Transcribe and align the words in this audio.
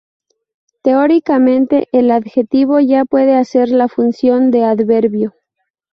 Teóricamente 0.81 1.87
el 1.91 2.09
adjetivo 2.09 2.79
ya 2.79 3.05
puede 3.05 3.35
hacer 3.35 3.69
la 3.69 3.87
función 3.87 4.49
de 4.49 4.63
adverbio. 4.63 5.35